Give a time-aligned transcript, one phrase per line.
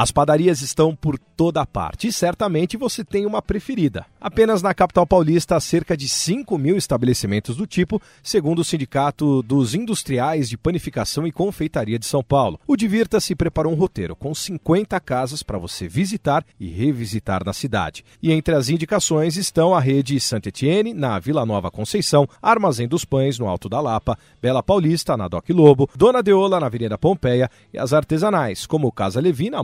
[0.00, 4.06] As padarias estão por toda parte e certamente você tem uma preferida.
[4.18, 9.42] Apenas na capital paulista há cerca de 5 mil estabelecimentos do tipo, segundo o Sindicato
[9.42, 12.58] dos Industriais de Panificação e Confeitaria de São Paulo.
[12.66, 18.02] O Divirta-se preparou um roteiro com 50 casas para você visitar e revisitar na cidade.
[18.22, 23.38] E entre as indicações estão a rede Saint-Etienne, na Vila Nova Conceição, Armazém dos Pães,
[23.38, 27.78] no Alto da Lapa, Bela Paulista, na Doc Lobo, Dona Deola, na Avenida Pompeia e
[27.78, 29.62] as artesanais, como Casa Levi, na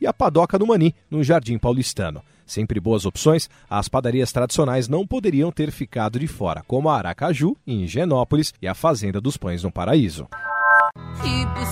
[0.00, 2.22] E a Padoca do Mani, no Jardim Paulistano.
[2.46, 7.56] Sempre boas opções, as padarias tradicionais não poderiam ter ficado de fora, como a Aracaju,
[7.66, 10.28] em Higienópolis, e a Fazenda dos Pães, no Paraíso.
[11.20, 11.64] People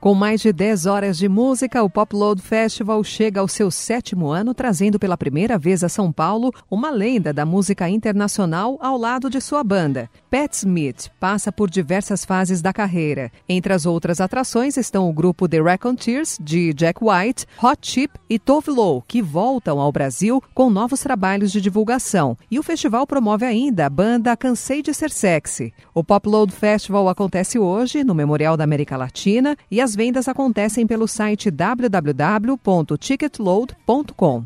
[0.00, 4.28] Com mais de 10 horas de música, o Pop Load Festival chega ao seu sétimo
[4.28, 9.28] ano, trazendo pela primeira vez a São Paulo uma lenda da música internacional ao lado
[9.28, 10.08] de sua banda.
[10.30, 13.32] Pat Smith passa por diversas fases da carreira.
[13.48, 18.38] Entre as outras atrações estão o grupo The Raconteurs, de Jack White, Hot Chip e
[18.38, 22.38] Tove Lo, que voltam ao Brasil com novos trabalhos de divulgação.
[22.48, 25.74] E o festival promove ainda a banda Cansei de Ser Sexy.
[25.92, 30.86] O Pop Load Festival acontece hoje no Memorial da América Latina e as vendas acontecem
[30.86, 34.44] pelo site www.ticketload.com.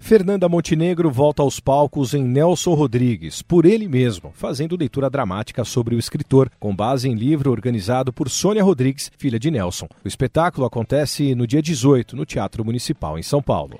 [0.00, 5.94] Fernanda Montenegro volta aos palcos em Nelson Rodrigues, por ele mesmo, fazendo leitura dramática sobre
[5.94, 9.86] o escritor, com base em livro organizado por Sônia Rodrigues, filha de Nelson.
[10.04, 13.78] O espetáculo acontece no dia 18, no Teatro Municipal, em São Paulo.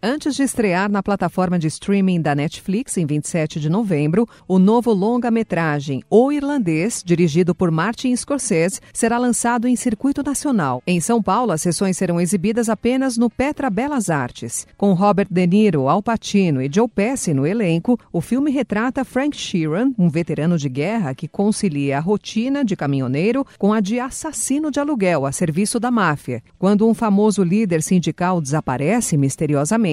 [0.00, 4.92] Antes de estrear na plataforma de streaming da Netflix em 27 de novembro, o novo
[4.92, 10.80] longa-metragem O Irlandês, dirigido por Martin Scorsese, será lançado em circuito nacional.
[10.86, 14.68] Em São Paulo, as sessões serão exibidas apenas no Petra Belas Artes.
[14.76, 19.36] Com Robert De Niro, Al Pacino e Joe Pesci no elenco, o filme retrata Frank
[19.36, 24.70] Sheeran, um veterano de guerra que concilia a rotina de caminhoneiro com a de assassino
[24.70, 26.40] de aluguel a serviço da máfia.
[26.56, 29.87] Quando um famoso líder sindical desaparece misteriosamente,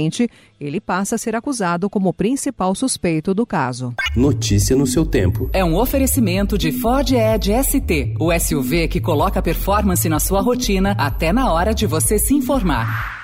[0.59, 3.93] ele passa a ser acusado como principal suspeito do caso.
[4.15, 5.49] Notícia no seu tempo.
[5.53, 10.95] É um oferecimento de Ford Edge ST, o SUV que coloca performance na sua rotina
[10.97, 13.14] até na hora de você se informar.